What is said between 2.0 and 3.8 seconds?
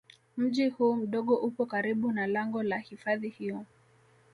na lango la hifadhi hiyo